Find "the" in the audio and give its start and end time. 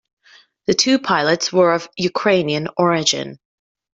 0.65-0.73